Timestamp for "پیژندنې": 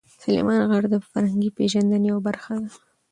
1.57-2.07